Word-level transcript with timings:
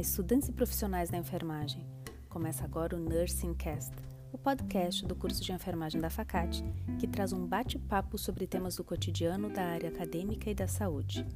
Estudantes 0.00 0.48
e 0.48 0.52
profissionais 0.52 1.10
da 1.10 1.18
enfermagem. 1.18 1.84
Começa 2.28 2.64
agora 2.64 2.94
o 2.94 3.00
Nursing 3.00 3.52
Cast, 3.54 3.92
o 4.32 4.38
podcast 4.38 5.04
do 5.04 5.16
curso 5.16 5.42
de 5.42 5.50
enfermagem 5.50 6.00
da 6.00 6.08
Facate, 6.08 6.64
que 7.00 7.06
traz 7.08 7.32
um 7.32 7.44
bate-papo 7.44 8.16
sobre 8.16 8.46
temas 8.46 8.76
do 8.76 8.84
cotidiano 8.84 9.50
da 9.50 9.62
área 9.62 9.88
acadêmica 9.88 10.48
e 10.48 10.54
da 10.54 10.68
saúde. 10.68 11.26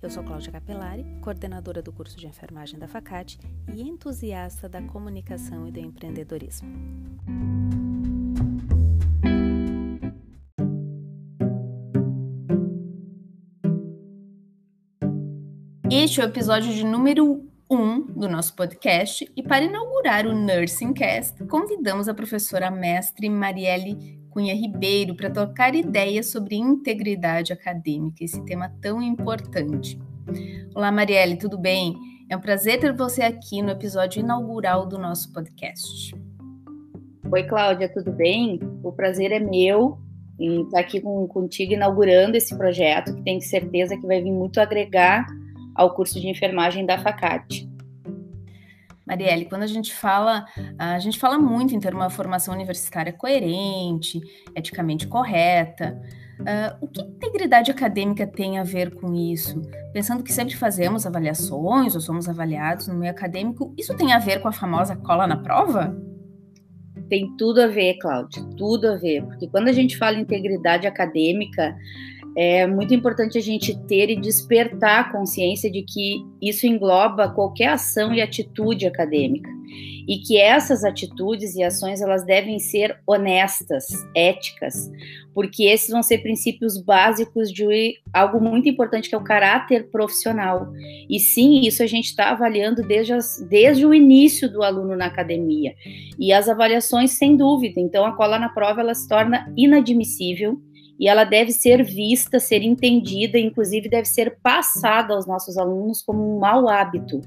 Eu 0.00 0.08
sou 0.08 0.24
Cláudia 0.24 0.50
Capelari, 0.50 1.04
coordenadora 1.20 1.82
do 1.82 1.92
curso 1.92 2.16
de 2.16 2.26
enfermagem 2.26 2.78
da 2.78 2.88
Facate 2.88 3.38
e 3.74 3.82
entusiasta 3.82 4.68
da 4.70 4.80
comunicação 4.80 5.68
e 5.68 5.70
do 5.70 5.78
empreendedorismo. 5.78 6.68
Este 15.90 16.22
é 16.22 16.24
o 16.24 16.28
episódio 16.28 16.72
de 16.72 16.84
número 16.84 17.51
1 17.72 17.74
um 17.74 18.00
do 18.02 18.28
nosso 18.28 18.54
podcast 18.54 19.26
e 19.34 19.42
para 19.42 19.64
inaugurar 19.64 20.26
o 20.26 20.34
Nursing 20.34 20.92
Cast, 20.92 21.42
convidamos 21.46 22.06
a 22.06 22.12
professora 22.12 22.70
mestre 22.70 23.30
Marielle 23.30 24.20
Cunha 24.28 24.54
Ribeiro 24.54 25.14
para 25.16 25.30
tocar 25.30 25.74
ideias 25.74 26.26
sobre 26.26 26.56
integridade 26.56 27.50
acadêmica, 27.50 28.22
esse 28.22 28.44
tema 28.44 28.70
tão 28.82 29.00
importante. 29.00 29.98
Olá, 30.74 30.92
Marielle, 30.92 31.38
tudo 31.38 31.56
bem? 31.56 31.96
É 32.28 32.36
um 32.36 32.40
prazer 32.40 32.78
ter 32.78 32.94
você 32.94 33.22
aqui 33.22 33.62
no 33.62 33.70
episódio 33.70 34.20
inaugural 34.20 34.86
do 34.86 34.98
nosso 34.98 35.32
podcast. 35.32 36.14
Oi, 37.30 37.42
Cláudia, 37.44 37.88
tudo 37.88 38.12
bem? 38.12 38.60
O 38.82 38.92
prazer 38.92 39.32
é 39.32 39.40
meu 39.40 39.98
em 40.38 40.64
estar 40.64 40.80
aqui 40.80 41.00
com, 41.00 41.26
contigo 41.26 41.72
inaugurando 41.72 42.36
esse 42.36 42.54
projeto, 42.54 43.14
que 43.14 43.22
tenho 43.22 43.40
certeza 43.40 43.96
que 43.96 44.06
vai 44.06 44.20
vir 44.22 44.32
muito 44.32 44.60
agregar 44.60 45.24
ao 45.74 45.94
curso 45.94 46.20
de 46.20 46.28
enfermagem 46.28 46.86
da 46.86 46.98
Facate. 46.98 47.70
Marielle, 49.06 49.46
quando 49.46 49.62
a 49.62 49.66
gente 49.66 49.92
fala, 49.92 50.46
a 50.78 50.98
gente 50.98 51.18
fala 51.18 51.36
muito 51.38 51.74
em 51.74 51.80
ter 51.80 51.94
uma 51.94 52.08
formação 52.08 52.54
universitária 52.54 53.12
coerente, 53.12 54.20
eticamente 54.54 55.06
correta. 55.06 56.00
Uh, 56.40 56.76
o 56.80 56.88
que 56.88 57.02
integridade 57.02 57.70
acadêmica 57.70 58.26
tem 58.26 58.58
a 58.58 58.64
ver 58.64 58.94
com 58.94 59.12
isso? 59.14 59.60
Pensando 59.92 60.22
que 60.22 60.32
sempre 60.32 60.56
fazemos 60.56 61.06
avaliações 61.06 61.94
ou 61.94 62.00
somos 62.00 62.28
avaliados 62.28 62.88
no 62.88 62.94
meio 62.94 63.12
acadêmico, 63.12 63.74
isso 63.76 63.94
tem 63.96 64.12
a 64.12 64.18
ver 64.18 64.40
com 64.40 64.48
a 64.48 64.52
famosa 64.52 64.96
cola 64.96 65.26
na 65.26 65.36
prova? 65.36 65.96
Tem 67.08 67.36
tudo 67.36 67.60
a 67.60 67.66
ver, 67.66 67.98
Cláudia, 67.98 68.42
tudo 68.56 68.88
a 68.88 68.96
ver, 68.96 69.22
porque 69.24 69.46
quando 69.48 69.68
a 69.68 69.72
gente 69.72 69.98
fala 69.98 70.16
em 70.16 70.22
integridade 70.22 70.86
acadêmica, 70.86 71.76
é 72.36 72.66
muito 72.66 72.94
importante 72.94 73.36
a 73.36 73.40
gente 73.42 73.78
ter 73.86 74.10
e 74.10 74.20
despertar 74.20 75.00
a 75.00 75.12
consciência 75.12 75.70
de 75.70 75.82
que 75.82 76.24
isso 76.40 76.66
engloba 76.66 77.28
qualquer 77.28 77.68
ação 77.68 78.12
e 78.14 78.20
atitude 78.20 78.86
acadêmica 78.86 79.50
e 80.08 80.18
que 80.18 80.36
essas 80.36 80.84
atitudes 80.84 81.54
e 81.54 81.62
ações 81.62 82.00
elas 82.00 82.24
devem 82.24 82.58
ser 82.58 82.98
honestas, 83.06 83.86
éticas, 84.14 84.90
porque 85.34 85.64
esses 85.64 85.90
vão 85.90 86.02
ser 86.02 86.18
princípios 86.18 86.76
básicos 86.82 87.52
de 87.52 87.94
algo 88.12 88.40
muito 88.40 88.68
importante 88.68 89.08
que 89.08 89.14
é 89.14 89.18
o 89.18 89.24
caráter 89.24 89.90
profissional. 89.90 90.72
E 91.08 91.18
sim, 91.18 91.60
isso 91.60 91.82
a 91.82 91.86
gente 91.86 92.06
está 92.06 92.30
avaliando 92.30 92.82
desde, 92.82 93.12
as, 93.12 93.38
desde 93.48 93.86
o 93.86 93.94
início 93.94 94.50
do 94.50 94.62
aluno 94.62 94.96
na 94.96 95.06
academia. 95.06 95.74
E 96.18 96.32
as 96.32 96.48
avaliações, 96.48 97.12
sem 97.12 97.36
dúvida. 97.36 97.80
Então, 97.80 98.04
a 98.04 98.12
cola 98.12 98.38
na 98.38 98.48
prova 98.48 98.80
ela 98.80 98.94
se 98.94 99.08
torna 99.08 99.50
inadmissível 99.56 100.60
e 101.02 101.08
ela 101.08 101.24
deve 101.24 101.50
ser 101.50 101.82
vista, 101.82 102.38
ser 102.38 102.62
entendida, 102.62 103.36
inclusive 103.36 103.88
deve 103.88 104.06
ser 104.06 104.38
passada 104.40 105.12
aos 105.12 105.26
nossos 105.26 105.58
alunos 105.58 106.00
como 106.00 106.36
um 106.36 106.38
mau 106.38 106.68
hábito. 106.68 107.20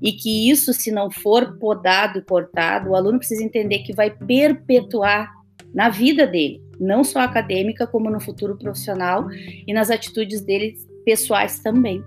E 0.00 0.12
que 0.12 0.48
isso, 0.50 0.72
se 0.72 0.90
não 0.90 1.10
for 1.10 1.58
podado 1.58 2.20
e 2.20 2.22
cortado, 2.22 2.88
o 2.88 2.96
aluno 2.96 3.18
precisa 3.18 3.44
entender 3.44 3.80
que 3.80 3.92
vai 3.92 4.10
perpetuar 4.10 5.30
na 5.74 5.90
vida 5.90 6.26
dele, 6.26 6.62
não 6.80 7.04
só 7.04 7.20
acadêmica, 7.20 7.86
como 7.86 8.08
no 8.08 8.18
futuro 8.18 8.56
profissional 8.56 9.28
e 9.30 9.74
nas 9.74 9.90
atitudes 9.90 10.40
dele 10.40 10.78
pessoais 11.04 11.60
também. 11.60 12.02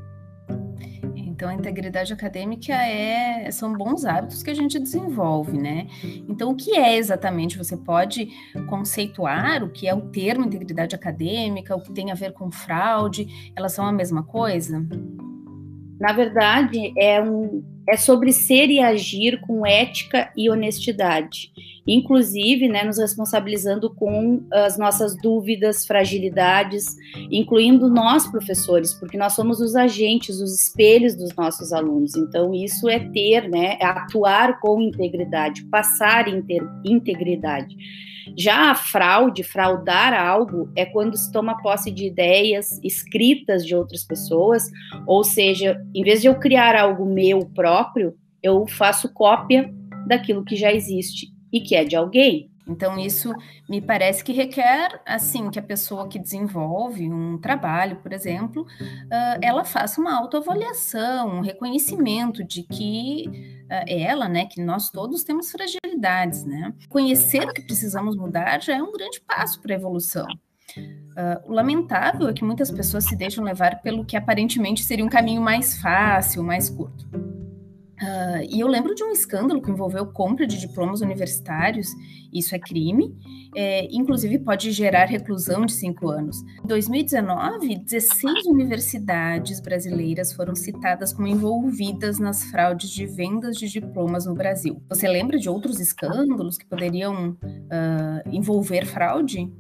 Então, 1.41 1.50
a 1.50 1.56
integridade 1.56 2.13
acadêmica 2.13 2.72
é, 2.72 3.50
são 3.50 3.75
bons 3.75 4.06
hábitos 4.06 4.44
que 4.44 4.52
a 4.52 4.53
gente 4.53 4.78
desenvolve, 4.78 5.57
né? 5.57 5.88
Então, 6.29 6.52
o 6.52 6.56
que 6.56 6.78
é 6.78 6.96
exatamente? 6.96 7.57
Você 7.57 7.75
pode 7.75 8.29
conceituar 8.69 9.63
o 9.63 9.69
que 9.72 9.88
é 9.88 9.94
o 9.96 10.01
termo 10.01 10.46
integridade 10.46 10.94
acadêmica, 10.94 11.75
o 11.75 11.81
que 11.81 11.91
tem 11.91 12.12
a 12.12 12.13
ver 12.13 12.34
com 12.34 12.51
fraude? 12.51 13.51
Elas 13.56 13.74
são 13.74 13.84
a 13.88 13.91
mesma 13.91 14.22
coisa? 14.22 14.88
Na 16.00 16.13
verdade, 16.13 16.94
é, 16.96 17.19
um, 17.19 17.63
é 17.90 17.97
sobre 17.97 18.31
ser 18.31 18.69
e 18.69 18.80
agir 18.80 19.41
com 19.41 19.66
ética 19.66 20.31
e 20.38 20.47
honestidade 20.47 21.51
inclusive 21.86 22.68
né, 22.68 22.84
nos 22.84 22.97
responsabilizando 22.97 23.94
com 23.94 24.44
as 24.52 24.78
nossas 24.78 25.16
dúvidas, 25.18 25.86
fragilidades, 25.86 26.96
incluindo 27.31 27.90
nós, 27.90 28.28
professores, 28.28 28.94
porque 28.94 29.18
nós 29.18 29.34
somos 29.34 29.59
os 29.59 29.75
agentes, 29.75 30.40
os 30.40 30.53
espelhos 30.53 31.16
dos 31.16 31.34
nossos 31.36 31.74
alunos. 31.74 32.16
Então, 32.16 32.53
isso 32.53 32.88
é 32.88 33.00
ter, 33.00 33.50
né, 33.50 33.78
é 33.80 33.86
atuar 33.86 34.59
com 34.59 34.81
integridade, 34.81 35.66
passar 35.66 36.25
integridade. 36.86 37.75
Já 38.38 38.72
a 38.72 38.75
fraude, 38.75 39.44
fraudar 39.44 40.13
algo, 40.13 40.72
é 40.75 40.86
quando 40.86 41.18
se 41.18 41.31
toma 41.31 41.62
posse 41.62 41.92
de 41.92 42.06
ideias 42.06 42.80
escritas 42.84 43.66
de 43.66 43.75
outras 43.75 44.06
pessoas, 44.06 44.69
ou 45.08 45.24
seja, 45.24 45.81
em 45.94 46.03
vez 46.03 46.22
de 46.22 46.28
eu 46.28 46.36
criar 46.36 46.75
algo 46.75 47.06
meu 47.06 47.46
próprio, 47.48 48.13
eu 48.42 48.66
faço 48.68 49.12
cópia 49.12 49.74
daquilo 50.08 50.46
que 50.46 50.56
já 50.56 50.72
existe 50.72 51.31
e 51.51 51.62
que 51.62 51.75
é 51.75 51.84
de 51.84 51.95
alguém. 51.95 52.51
Então, 52.67 52.97
isso 52.97 53.34
me 53.67 53.81
parece 53.81 54.23
que 54.23 54.31
requer, 54.31 55.01
assim, 55.06 55.50
que 55.50 55.59
a 55.59 55.63
pessoa 55.63 56.07
que 56.07 56.19
desenvolve 56.19 57.12
um 57.12 57.38
trabalho, 57.38 57.97
por 57.97 58.13
exemplo, 58.13 58.63
uh, 58.63 59.39
ela 59.41 59.63
faça 59.66 60.00
uma 60.00 60.17
autoavaliação, 60.17 61.38
um 61.38 61.41
reconhecimento 61.41 62.44
de 62.44 62.63
que 62.63 63.25
uh, 63.66 63.84
ela, 63.88 64.29
né, 64.29 64.45
que 64.45 64.62
nós 64.62 64.89
todos 64.89 65.23
temos 65.23 65.51
fragilidades, 65.51 66.45
né? 66.45 66.73
Conhecer 66.88 67.47
o 67.47 67.53
que 67.53 67.62
precisamos 67.63 68.16
mudar 68.16 68.62
já 68.62 68.78
é 68.78 68.81
um 68.81 68.91
grande 68.91 69.19
passo 69.22 69.59
para 69.62 69.73
a 69.73 69.78
evolução. 69.78 70.28
Uh, 70.78 71.50
o 71.50 71.51
lamentável 71.51 72.29
é 72.29 72.33
que 72.33 72.44
muitas 72.44 72.72
pessoas 72.72 73.03
se 73.06 73.16
deixam 73.16 73.44
levar 73.44 73.81
pelo 73.81 74.06
que 74.06 74.16
aparentemente 74.16 74.83
seria 74.83 75.03
um 75.03 75.09
caminho 75.09 75.41
mais 75.41 75.81
fácil, 75.81 76.44
mais 76.44 76.69
curto. 76.69 77.06
Uh, 78.01 78.41
e 78.50 78.59
eu 78.59 78.67
lembro 78.67 78.95
de 78.95 79.03
um 79.03 79.12
escândalo 79.12 79.62
que 79.62 79.69
envolveu 79.69 80.07
compra 80.07 80.47
de 80.47 80.59
diplomas 80.59 81.01
universitários, 81.01 81.88
isso 82.34 82.56
é 82.56 82.59
crime, 82.59 83.16
é, 83.56 83.88
inclusive 83.91 84.39
pode 84.39 84.72
gerar 84.72 85.06
reclusão 85.06 85.66
de 85.66 85.73
cinco 85.73 86.09
anos. 86.09 86.41
Em 86.63 86.67
2019, 86.67 87.75
16 87.84 88.45
universidades 88.45 89.59
brasileiras 89.59 90.34
foram 90.34 90.56
citadas 90.56 91.13
como 91.13 91.28
envolvidas 91.28 92.17
nas 92.17 92.44
fraudes 92.45 92.89
de 92.89 93.06
vendas 93.06 93.56
de 93.57 93.67
diplomas 93.67 94.25
no 94.25 94.33
Brasil. 94.33 94.81
Você 94.89 95.07
lembra 95.07 95.38
de 95.38 95.50
outros 95.50 95.79
escândalos 95.79 96.57
que 96.57 96.66
poderiam 96.66 97.31
uh, 97.31 98.29
envolver 98.31 98.85
fraude? 98.85 99.51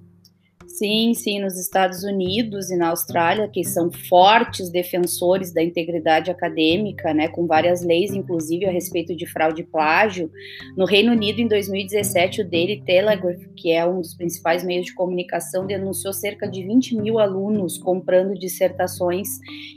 Sim, 0.81 1.13
sim, 1.13 1.39
nos 1.39 1.59
Estados 1.59 2.03
Unidos 2.03 2.71
e 2.71 2.75
na 2.75 2.89
Austrália, 2.89 3.47
que 3.47 3.63
são 3.63 3.91
fortes 3.91 4.71
defensores 4.71 5.53
da 5.53 5.61
integridade 5.61 6.31
acadêmica, 6.31 7.13
né, 7.13 7.27
com 7.27 7.45
várias 7.45 7.83
leis, 7.83 8.15
inclusive 8.15 8.65
a 8.65 8.71
respeito 8.71 9.15
de 9.15 9.27
fraude 9.27 9.61
e 9.61 9.63
plágio. 9.63 10.31
No 10.75 10.85
Reino 10.85 11.11
Unido, 11.11 11.39
em 11.39 11.47
2017, 11.47 12.41
o 12.41 12.49
Daily 12.49 12.81
Telegraph, 12.83 13.43
que 13.55 13.71
é 13.71 13.85
um 13.85 14.01
dos 14.01 14.15
principais 14.15 14.63
meios 14.63 14.87
de 14.87 14.95
comunicação, 14.95 15.67
denunciou 15.67 16.13
cerca 16.13 16.49
de 16.49 16.63
20 16.63 16.95
mil 16.95 17.19
alunos 17.19 17.77
comprando 17.77 18.33
dissertações, 18.33 19.27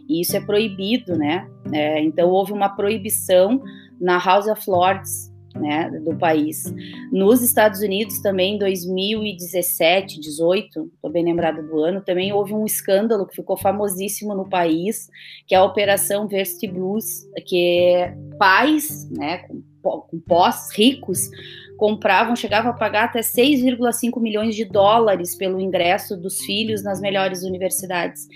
e 0.08 0.22
isso 0.22 0.34
é 0.34 0.40
proibido, 0.40 1.18
né? 1.18 1.46
É, 1.70 2.00
então, 2.00 2.30
houve 2.30 2.54
uma 2.54 2.70
proibição 2.70 3.62
na 4.00 4.16
House 4.16 4.46
of 4.46 4.62
Lords 4.70 5.33
né, 5.54 5.90
do 6.04 6.16
país. 6.16 6.64
Nos 7.12 7.42
Estados 7.42 7.80
Unidos 7.80 8.20
também, 8.20 8.56
em 8.56 8.58
2017, 8.58 10.20
18, 10.20 10.90
estou 10.94 11.10
bem 11.10 11.24
lembrada 11.24 11.62
do 11.62 11.80
ano, 11.80 12.00
também 12.00 12.32
houve 12.32 12.52
um 12.52 12.64
escândalo 12.64 13.26
que 13.26 13.36
ficou 13.36 13.56
famosíssimo 13.56 14.34
no 14.34 14.48
país, 14.48 15.08
que 15.46 15.54
é 15.54 15.58
a 15.58 15.64
Operação 15.64 16.28
Varsity 16.28 16.66
Blues, 16.66 17.24
que 17.46 18.12
pais, 18.38 19.08
né, 19.10 19.38
com, 19.38 19.62
com 19.82 20.20
pós 20.20 20.70
ricos, 20.76 21.30
compravam, 21.76 22.36
chegavam 22.36 22.70
a 22.70 22.74
pagar 22.74 23.04
até 23.04 23.20
6,5 23.20 24.20
milhões 24.20 24.54
de 24.54 24.64
dólares 24.64 25.36
pelo 25.36 25.60
ingresso 25.60 26.16
dos 26.16 26.38
filhos 26.40 26.82
nas 26.82 27.00
melhores 27.00 27.42
universidades. 27.42 28.26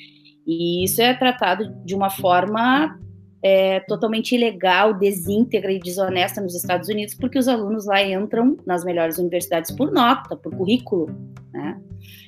E 0.46 0.84
isso 0.84 1.00
é 1.02 1.14
tratado 1.14 1.74
de 1.84 1.94
uma 1.94 2.10
forma 2.10 2.98
é, 3.42 3.80
totalmente 3.80 4.34
ilegal, 4.34 4.94
desíntegra 4.94 5.72
e 5.72 5.78
desonesta 5.78 6.40
nos 6.40 6.54
Estados 6.54 6.88
Unidos, 6.88 7.14
porque 7.14 7.38
os 7.38 7.48
alunos 7.48 7.86
lá 7.86 8.02
entram 8.02 8.56
nas 8.66 8.84
melhores 8.84 9.18
universidades 9.18 9.70
por 9.70 9.92
nota, 9.92 10.36
por 10.36 10.54
currículo, 10.54 11.06
né? 11.52 11.80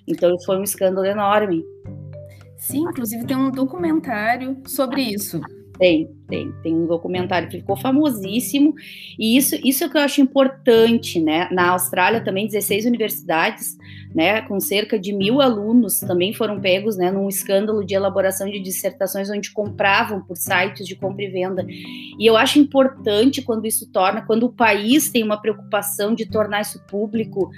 Então 0.06 0.38
foi 0.40 0.58
um 0.58 0.62
escândalo 0.62 1.06
enorme. 1.06 1.64
Sim, 2.56 2.82
inclusive 2.82 3.24
tem 3.26 3.36
um 3.36 3.50
documentário 3.50 4.56
sobre 4.66 5.02
isso. 5.02 5.40
Tem, 5.80 6.10
tem, 6.28 6.52
tem 6.62 6.74
um 6.74 6.86
documentário 6.86 7.48
que 7.48 7.56
ficou 7.56 7.74
famosíssimo, 7.74 8.74
e 9.18 9.34
isso, 9.34 9.56
isso 9.64 9.82
é 9.82 9.88
que 9.88 9.96
eu 9.96 10.02
acho 10.02 10.20
importante, 10.20 11.18
né? 11.18 11.48
Na 11.50 11.70
Austrália 11.70 12.22
também 12.22 12.46
16 12.46 12.84
universidades, 12.84 13.78
né, 14.14 14.42
com 14.42 14.60
cerca 14.60 14.98
de 14.98 15.10
mil 15.10 15.40
alunos, 15.40 15.98
também 16.00 16.34
foram 16.34 16.60
pegos, 16.60 16.98
né, 16.98 17.10
num 17.10 17.30
escândalo 17.30 17.82
de 17.82 17.94
elaboração 17.94 18.50
de 18.50 18.60
dissertações 18.60 19.30
onde 19.30 19.52
compravam 19.52 20.20
por 20.20 20.36
sites 20.36 20.86
de 20.86 20.94
compra 20.94 21.24
e 21.24 21.28
venda. 21.28 21.64
E 21.66 22.28
eu 22.28 22.36
acho 22.36 22.58
importante 22.58 23.40
quando 23.40 23.64
isso 23.64 23.90
torna, 23.90 24.20
quando 24.20 24.44
o 24.44 24.52
país 24.52 25.08
tem 25.08 25.22
uma 25.22 25.40
preocupação 25.40 26.14
de 26.14 26.26
tornar 26.26 26.60
isso 26.60 26.84
público, 26.88 27.50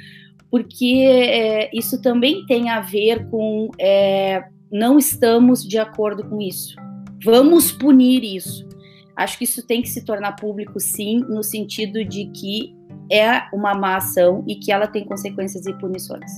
porque 0.49 1.05
é, 1.09 1.77
isso 1.77 2.01
também 2.01 2.47
tem 2.47 2.71
a 2.71 2.81
ver 2.81 3.27
com 3.29 3.69
é, 3.81 4.45
não 4.71 4.97
estamos 4.97 5.67
de 5.67 5.79
acordo 5.79 6.23
com 6.23 6.41
isso 6.41 6.77
Vamos 7.25 7.73
punir 7.73 8.25
isso. 8.25 8.69
Acho 9.17 9.39
que 9.39 9.45
isso 9.45 9.67
tem 9.67 9.83
que 9.83 9.89
se 9.89 10.05
tornar 10.05 10.33
público, 10.33 10.81
sim, 10.81 11.21
no 11.21 11.43
sentido 11.43 12.05
de 12.05 12.27
que 12.27 12.75
é 13.11 13.43
uma 13.53 13.75
má 13.75 13.97
ação 13.97 14.45
e 14.49 14.57
que 14.57 14.73
ela 14.73 14.87
tem 14.87 15.05
consequências 15.05 15.67
e 15.67 15.73
punições. 15.75 16.31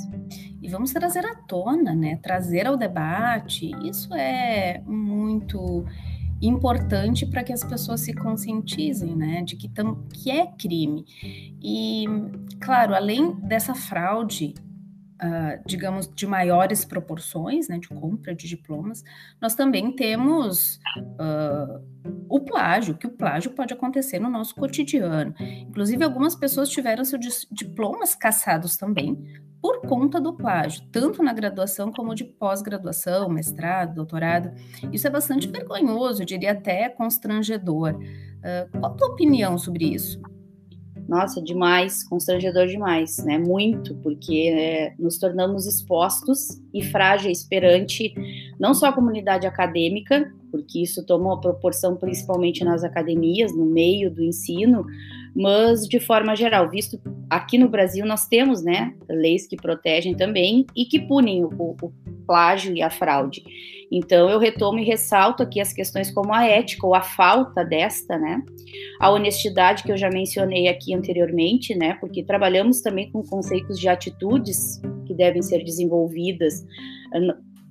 E 0.60 0.68
vamos 0.68 0.92
trazer 0.92 1.24
à 1.24 1.34
tona, 1.34 1.94
né? 1.94 2.16
Trazer 2.22 2.66
ao 2.66 2.76
debate. 2.76 3.70
Isso 3.84 4.12
é 4.14 4.82
muito 4.86 5.84
importante 6.42 7.24
para 7.26 7.42
que 7.42 7.52
as 7.52 7.64
pessoas 7.64 8.00
se 8.00 8.12
conscientizem, 8.12 9.14
né, 9.16 9.42
de 9.42 9.56
que, 9.56 9.68
tam, 9.68 10.04
que 10.12 10.30
é 10.30 10.46
crime. 10.46 11.04
E, 11.62 12.04
claro, 12.60 12.94
além 12.94 13.34
dessa 13.40 13.74
fraude 13.74 14.54
uh, 15.22 15.62
digamos, 15.66 16.08
de 16.12 16.26
maiores 16.26 16.84
proporções, 16.84 17.68
né, 17.68 17.78
de 17.78 17.88
compra 17.88 18.34
de 18.34 18.48
diplomas, 18.48 19.02
nós 19.40 19.54
também 19.54 19.94
temos 19.94 20.78
uh, 20.96 21.82
o 22.28 22.40
plágio, 22.40 22.96
que 22.96 23.06
o 23.06 23.10
plágio 23.10 23.52
pode 23.52 23.72
acontecer 23.72 24.18
no 24.18 24.30
nosso 24.30 24.54
cotidiano. 24.54 25.34
Inclusive, 25.40 26.04
algumas 26.04 26.34
pessoas 26.34 26.68
tiveram 26.68 27.04
seus 27.04 27.46
diplomas 27.50 28.14
cassados 28.14 28.76
também 28.76 29.42
por 29.60 29.80
conta 29.80 30.20
do 30.20 30.34
plágio, 30.34 30.82
tanto 30.92 31.22
na 31.22 31.32
graduação 31.32 31.90
como 31.90 32.14
de 32.14 32.22
pós-graduação, 32.24 33.30
mestrado, 33.30 33.94
doutorado. 33.94 34.50
Isso 34.92 35.06
é 35.06 35.10
bastante 35.10 35.48
vergonhoso, 35.48 36.20
eu 36.20 36.26
diria 36.26 36.52
até 36.52 36.88
constrangedor. 36.90 37.94
Uh, 37.94 38.78
qual 38.78 38.92
a 38.92 38.94
tua 38.94 39.08
opinião 39.08 39.56
sobre 39.56 39.86
isso? 39.86 40.20
Nossa, 41.08 41.42
demais, 41.42 42.02
constrangedor 42.02 42.66
demais, 42.66 43.18
né? 43.24 43.38
Muito, 43.38 43.94
porque 43.96 44.52
é, 44.54 44.94
nos 44.98 45.18
tornamos 45.18 45.66
expostos 45.66 46.60
e 46.72 46.82
frágeis 46.82 47.44
perante 47.44 48.14
não 48.58 48.74
só 48.74 48.86
a 48.86 48.92
comunidade 48.92 49.46
acadêmica, 49.46 50.32
porque 50.50 50.82
isso 50.82 51.04
toma 51.04 51.26
uma 51.26 51.40
proporção 51.40 51.96
principalmente 51.96 52.64
nas 52.64 52.84
academias, 52.84 53.54
no 53.54 53.66
meio 53.66 54.10
do 54.10 54.22
ensino, 54.22 54.86
mas 55.34 55.88
de 55.88 55.98
forma 55.98 56.36
geral, 56.36 56.70
visto 56.70 57.00
aqui 57.28 57.58
no 57.58 57.68
Brasil 57.68 58.06
nós 58.06 58.26
temos, 58.28 58.62
né, 58.62 58.94
leis 59.08 59.46
que 59.46 59.56
protegem 59.56 60.14
também 60.14 60.64
e 60.76 60.84
que 60.84 61.00
punem 61.00 61.44
o, 61.44 61.48
o 61.48 61.92
plágio 62.26 62.74
e 62.76 62.82
a 62.82 62.90
fraude. 62.90 63.42
Então, 63.90 64.28
eu 64.28 64.38
retomo 64.38 64.78
e 64.78 64.84
ressalto 64.84 65.42
aqui 65.42 65.60
as 65.60 65.72
questões 65.72 66.10
como 66.10 66.34
a 66.34 66.44
ética 66.44 66.86
ou 66.86 66.94
a 66.94 67.02
falta 67.02 67.64
desta, 67.64 68.18
né? 68.18 68.42
A 69.00 69.10
honestidade 69.10 69.82
que 69.82 69.92
eu 69.92 69.96
já 69.96 70.10
mencionei 70.10 70.68
aqui 70.68 70.94
anteriormente, 70.94 71.74
né? 71.74 71.94
Porque 72.00 72.24
trabalhamos 72.24 72.80
também 72.80 73.10
com 73.12 73.22
conceitos 73.22 73.78
de 73.78 73.88
atitudes 73.88 74.80
que 75.06 75.14
devem 75.14 75.42
ser 75.42 75.62
desenvolvidas, 75.62 76.64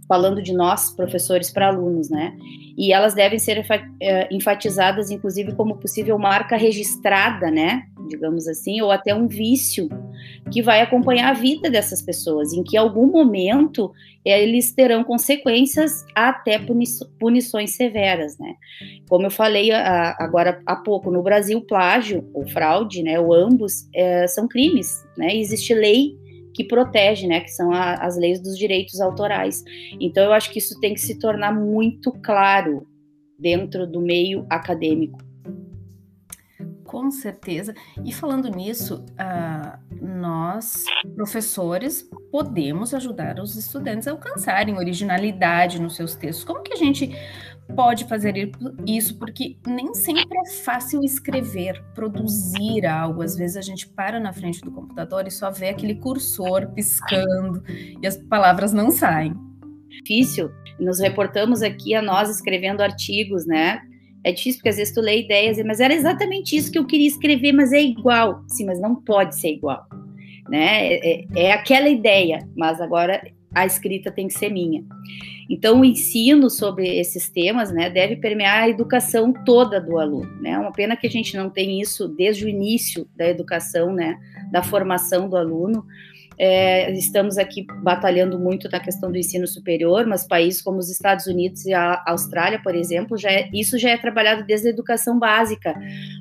falando 0.07 0.41
de 0.41 0.53
nós, 0.53 0.95
professores, 0.95 1.51
para 1.51 1.67
alunos, 1.67 2.09
né? 2.09 2.37
E 2.77 2.93
elas 2.93 3.13
devem 3.13 3.39
ser 3.39 3.65
eh, 4.01 4.27
enfatizadas, 4.31 5.11
inclusive, 5.11 5.53
como 5.55 5.77
possível 5.77 6.17
marca 6.17 6.55
registrada, 6.55 7.51
né? 7.51 7.83
Digamos 8.07 8.47
assim, 8.47 8.81
ou 8.81 8.91
até 8.91 9.13
um 9.13 9.27
vício 9.27 9.89
que 10.51 10.61
vai 10.61 10.81
acompanhar 10.81 11.29
a 11.29 11.33
vida 11.33 11.69
dessas 11.69 12.01
pessoas, 12.01 12.53
em 12.53 12.63
que 12.63 12.75
em 12.75 12.79
algum 12.79 13.07
momento 13.07 13.91
eles 14.23 14.71
terão 14.71 15.03
consequências 15.03 16.05
até 16.15 16.59
punições 17.19 17.75
severas, 17.75 18.37
né? 18.37 18.55
Como 19.09 19.25
eu 19.25 19.31
falei 19.31 19.71
agora 19.71 20.61
há 20.65 20.75
pouco, 20.75 21.11
no 21.11 21.21
Brasil, 21.21 21.61
plágio 21.61 22.29
ou 22.33 22.47
fraude, 22.47 23.03
né, 23.03 23.19
ou 23.19 23.33
ambos, 23.33 23.87
é, 23.93 24.27
são 24.27 24.47
crimes, 24.47 25.03
né? 25.17 25.35
Existe 25.35 25.73
lei 25.73 26.17
que 26.53 26.63
protege, 26.63 27.27
né, 27.27 27.39
que 27.39 27.49
são 27.49 27.71
a, 27.71 27.95
as 27.95 28.15
leis 28.15 28.39
dos 28.39 28.57
direitos 28.57 29.01
autorais. 29.01 29.63
Então, 29.99 30.23
eu 30.23 30.33
acho 30.33 30.51
que 30.51 30.59
isso 30.59 30.79
tem 30.79 30.93
que 30.93 31.01
se 31.01 31.17
tornar 31.17 31.51
muito 31.51 32.11
claro 32.23 32.87
dentro 33.39 33.87
do 33.87 33.99
meio 33.99 34.45
acadêmico. 34.49 35.17
Com 36.93 37.09
certeza. 37.09 37.73
E 38.05 38.13
falando 38.13 38.47
nisso, 38.49 39.03
uh, 39.13 39.95
nós, 39.99 40.85
professores, 41.15 42.07
podemos 42.31 42.93
ajudar 42.93 43.39
os 43.39 43.55
estudantes 43.55 44.07
a 44.07 44.11
alcançarem 44.11 44.77
originalidade 44.77 45.81
nos 45.81 45.95
seus 45.95 46.13
textos. 46.13 46.45
Como 46.45 46.61
que 46.61 46.71
a 46.71 46.75
gente 46.75 47.09
pode 47.75 48.05
fazer 48.05 48.51
isso? 48.85 49.17
Porque 49.17 49.57
nem 49.65 49.91
sempre 49.95 50.37
é 50.37 50.51
fácil 50.63 51.03
escrever, 51.03 51.83
produzir 51.95 52.85
algo. 52.85 53.23
Às 53.23 53.35
vezes 53.35 53.57
a 53.57 53.61
gente 53.61 53.89
para 53.89 54.19
na 54.19 54.31
frente 54.31 54.61
do 54.61 54.69
computador 54.69 55.25
e 55.25 55.31
só 55.31 55.49
vê 55.49 55.69
aquele 55.69 55.95
cursor 55.95 56.73
piscando 56.75 57.63
e 57.67 58.05
as 58.05 58.17
palavras 58.17 58.71
não 58.71 58.91
saem. 58.91 59.33
Difícil. 59.89 60.51
Nos 60.79 60.99
reportamos 60.99 61.63
aqui 61.63 61.95
a 61.95 62.03
nós 62.03 62.29
escrevendo 62.29 62.81
artigos, 62.81 63.47
né? 63.47 63.81
É 64.23 64.31
difícil 64.31 64.59
porque 64.59 64.69
às 64.69 64.77
vezes 64.77 64.93
tu 64.93 65.01
lê 65.01 65.21
ideias, 65.21 65.57
mas 65.65 65.79
era 65.79 65.93
exatamente 65.93 66.55
isso 66.55 66.71
que 66.71 66.79
eu 66.79 66.85
queria 66.85 67.07
escrever, 67.07 67.51
mas 67.51 67.73
é 67.73 67.81
igual. 67.81 68.43
Sim, 68.47 68.65
mas 68.65 68.79
não 68.79 68.95
pode 68.95 69.35
ser 69.35 69.49
igual. 69.49 69.85
Né? 70.49 70.93
É, 70.93 71.11
é, 71.11 71.25
é 71.35 71.51
aquela 71.51 71.89
ideia, 71.89 72.47
mas 72.55 72.79
agora 72.79 73.21
a 73.53 73.65
escrita 73.65 74.11
tem 74.11 74.27
que 74.27 74.33
ser 74.33 74.49
minha. 74.49 74.83
Então, 75.49 75.81
o 75.81 75.85
ensino 75.85 76.49
sobre 76.49 76.87
esses 76.97 77.29
temas 77.29 77.71
né, 77.71 77.89
deve 77.89 78.15
permear 78.15 78.63
a 78.63 78.69
educação 78.69 79.33
toda 79.45 79.79
do 79.79 79.99
aluno. 79.99 80.29
Né? 80.41 80.51
É 80.51 80.57
uma 80.57 80.71
pena 80.71 80.95
que 80.95 81.05
a 81.05 81.09
gente 81.09 81.35
não 81.35 81.49
tem 81.49 81.81
isso 81.81 82.07
desde 82.07 82.45
o 82.45 82.49
início 82.49 83.07
da 83.15 83.27
educação, 83.27 83.93
né, 83.93 84.17
da 84.51 84.63
formação 84.63 85.29
do 85.29 85.35
aluno, 85.35 85.85
é, 86.37 86.91
estamos 86.93 87.37
aqui 87.37 87.65
batalhando 87.81 88.39
muito 88.39 88.69
na 88.69 88.79
questão 88.79 89.11
do 89.11 89.17
ensino 89.17 89.47
superior, 89.47 90.05
mas 90.05 90.27
países 90.27 90.61
como 90.61 90.77
os 90.77 90.89
Estados 90.89 91.27
Unidos 91.27 91.65
e 91.65 91.73
a 91.73 92.01
Austrália, 92.07 92.61
por 92.61 92.75
exemplo, 92.75 93.17
já 93.17 93.31
é, 93.31 93.49
isso 93.53 93.77
já 93.77 93.91
é 93.91 93.97
trabalhado 93.97 94.45
desde 94.45 94.67
a 94.67 94.71
educação 94.71 95.17
básica. 95.19 95.73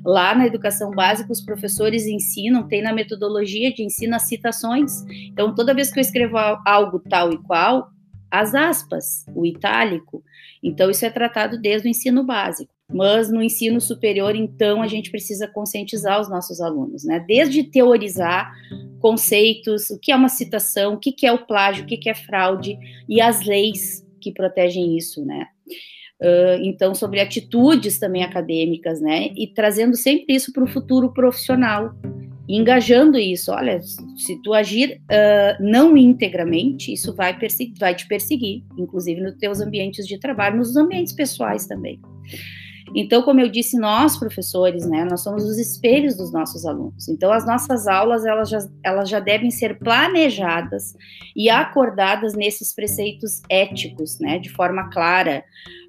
Lá 0.05 0.35
na 0.35 0.45
educação 0.45 0.91
básica, 0.91 1.31
os 1.31 1.41
professores 1.41 2.05
ensinam, 2.05 2.67
tem 2.67 2.81
na 2.81 2.93
metodologia 2.93 3.73
de 3.73 3.83
ensino 3.83 4.15
as 4.15 4.23
citações. 4.23 5.03
Então, 5.31 5.53
toda 5.53 5.73
vez 5.73 5.91
que 5.91 5.99
eu 5.99 6.01
escrevo 6.01 6.37
algo 6.65 6.99
tal 6.99 7.31
e 7.31 7.37
qual, 7.37 7.89
as 8.29 8.55
aspas, 8.55 9.25
o 9.35 9.45
itálico. 9.45 10.23
Então, 10.61 10.89
isso 10.89 11.05
é 11.05 11.09
tratado 11.09 11.59
desde 11.59 11.87
o 11.87 11.91
ensino 11.91 12.23
básico. 12.23 12.72
Mas 12.93 13.31
no 13.31 13.41
ensino 13.41 13.81
superior, 13.81 14.35
então, 14.35 14.81
a 14.81 14.87
gente 14.87 15.09
precisa 15.09 15.47
conscientizar 15.47 16.21
os 16.21 16.29
nossos 16.29 16.61
alunos, 16.61 17.03
né? 17.03 17.19
Desde 17.27 17.63
teorizar 17.63 18.53
conceitos, 18.99 19.89
o 19.89 19.99
que 19.99 20.11
é 20.11 20.15
uma 20.15 20.29
citação, 20.29 20.93
o 20.93 20.99
que 20.99 21.25
é 21.25 21.31
o 21.31 21.45
plágio, 21.45 21.83
o 21.83 21.87
que 21.87 22.09
é 22.09 22.13
fraude 22.13 22.77
e 23.09 23.19
as 23.19 23.43
leis 23.45 24.05
que 24.21 24.31
protegem 24.31 24.95
isso, 24.95 25.25
né? 25.25 25.47
Uh, 26.21 26.61
então, 26.63 26.95
sobre 26.95 27.19
atitudes 27.19 27.99
também 27.99 28.23
acadêmicas, 28.23 29.01
né? 29.01 29.29
E 29.35 29.47
trazendo 29.47 29.95
sempre 29.97 30.35
isso 30.35 30.53
para 30.53 30.63
o 30.63 30.67
futuro 30.67 31.11
profissional, 31.11 31.93
engajando 32.47 33.17
isso. 33.17 33.51
Olha, 33.51 33.81
se 33.81 34.41
tu 34.41 34.53
agir 34.53 35.01
uh, 35.01 35.61
não 35.61 35.97
integramente, 35.97 36.93
isso 36.93 37.13
vai, 37.13 37.37
vai 37.77 37.95
te 37.95 38.07
perseguir, 38.07 38.63
inclusive 38.77 39.19
nos 39.19 39.35
teus 39.35 39.59
ambientes 39.59 40.07
de 40.07 40.17
trabalho, 40.17 40.57
nos 40.57 40.77
ambientes 40.77 41.11
pessoais 41.11 41.65
também. 41.65 41.99
Então, 42.95 43.21
como 43.23 43.39
eu 43.39 43.49
disse, 43.49 43.77
nós 43.77 44.17
professores, 44.17 44.85
né, 44.85 45.05
nós 45.05 45.21
somos 45.21 45.43
os 45.45 45.57
espelhos 45.57 46.17
dos 46.17 46.31
nossos 46.31 46.65
alunos. 46.65 47.07
Então, 47.07 47.31
as 47.31 47.45
nossas 47.45 47.87
aulas, 47.87 48.25
elas 48.25 48.49
já, 48.49 48.59
elas 48.83 49.09
já 49.09 49.19
devem 49.19 49.49
ser 49.49 49.79
planejadas 49.79 50.95
e 51.35 51.49
acordadas 51.49 52.33
nesses 52.33 52.73
preceitos 52.73 53.41
éticos, 53.49 54.19
né, 54.19 54.37
de 54.37 54.49
forma 54.49 54.89
clara, 54.89 55.43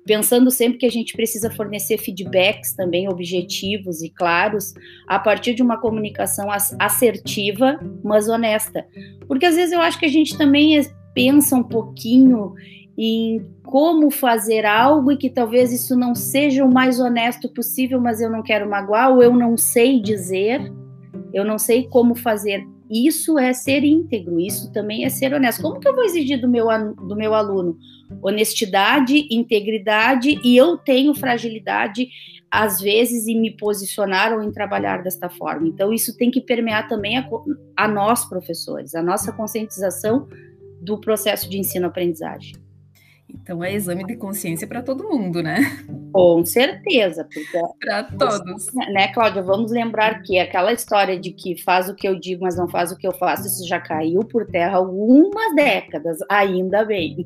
pensando 0.07 0.51
sempre 0.51 0.79
que 0.79 0.87
a 0.87 0.91
gente 0.91 1.15
precisa 1.15 1.51
fornecer 1.51 1.99
feedbacks 1.99 2.75
também 2.75 3.09
objetivos 3.09 4.03
e 4.03 4.11
claros 4.11 4.75
a 5.09 5.19
partir 5.19 5.55
de 5.55 5.63
uma 5.63 5.79
comunicação 5.79 6.49
assertiva, 6.79 7.79
mas 8.03 8.29
honesta. 8.29 8.87
Porque 9.27 9.47
às 9.47 9.57
vezes 9.57 9.73
eu 9.73 9.81
acho 9.81 9.99
que 9.99 10.07
a 10.07 10.11
gente 10.11 10.37
também 10.37 10.81
pensa 11.15 11.57
um 11.57 11.63
pouquinho 11.63 12.55
em 12.97 13.45
como 13.65 14.11
fazer 14.11 14.65
algo 14.65 15.11
e 15.11 15.17
que 15.17 15.29
talvez 15.29 15.73
isso 15.73 15.97
não 15.97 16.15
seja 16.15 16.65
o 16.65 16.73
mais 16.73 17.01
honesto 17.01 17.49
possível, 17.49 18.01
mas 18.01 18.21
eu 18.21 18.31
não 18.31 18.43
quero 18.43 18.69
magoar, 18.69 19.13
ou 19.13 19.23
eu 19.23 19.35
não 19.35 19.57
sei 19.57 20.01
dizer, 20.01 20.73
eu 21.33 21.45
não 21.45 21.59
sei 21.59 21.89
como 21.89 22.15
fazer 22.15 22.65
isso 22.91 23.39
é 23.39 23.53
ser 23.53 23.83
íntegro, 23.83 24.39
isso 24.39 24.71
também 24.73 25.05
é 25.05 25.09
ser 25.09 25.33
honesto. 25.33 25.63
Como 25.63 25.81
que 25.81 25.89
eu 25.89 25.95
vou 25.95 26.05
exigir 26.05 26.41
do 26.41 26.49
meu, 26.49 26.67
do 26.95 27.17
meu 27.17 27.35
aluno 27.35 27.77
honestidade, 28.23 29.27
integridade 29.31 30.39
e 30.45 30.57
eu 30.57 30.77
tenho 30.77 31.15
fragilidade 31.15 32.09
às 32.51 32.81
vezes 32.81 33.27
em 33.27 33.41
me 33.41 33.51
posicionar 33.57 34.33
ou 34.33 34.43
em 34.43 34.53
trabalhar 34.53 35.03
desta 35.03 35.29
forma? 35.29 35.67
Então 35.67 35.93
isso 35.93 36.17
tem 36.17 36.31
que 36.31 36.41
permear 36.41 36.87
também 36.87 37.19
a, 37.19 37.29
a 37.77 37.89
nós 37.89 38.25
professores, 38.27 38.95
a 38.95 39.03
nossa 39.03 39.33
conscientização 39.33 40.29
do 40.81 41.01
processo 41.01 41.49
de 41.49 41.59
ensino-aprendizagem. 41.59 42.64
Então 43.29 43.63
é 43.65 43.73
exame 43.73 44.05
de 44.05 44.17
consciência 44.17 44.67
para 44.67 44.83
todo 44.83 45.09
mundo, 45.09 45.43
né? 45.43 45.59
Com 46.13 46.45
certeza, 46.45 47.27
para 47.81 48.05
todos. 48.19 48.73
Né, 48.75 49.09
Cláudia? 49.09 49.43
Vamos 49.43 49.71
lembrar 49.71 50.23
que 50.23 50.39
aquela 50.39 50.73
história 50.73 51.19
de 51.19 51.31
que 51.31 51.61
faz 51.63 51.89
o 51.89 51.95
que 51.95 52.07
eu 52.07 52.19
digo, 52.19 52.45
mas 52.45 52.57
não 52.57 52.69
faz 52.69 52.93
o 52.93 52.97
que 52.97 53.07
eu 53.07 53.13
faço, 53.13 53.47
isso 53.47 53.67
já 53.67 53.81
caiu 53.81 54.21
por 54.25 54.47
terra 54.47 54.77
algumas 54.77 55.55
décadas, 55.55 56.19
ainda 56.29 56.85
bem. 56.85 57.25